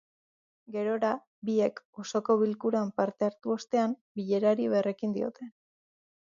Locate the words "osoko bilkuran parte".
2.03-3.29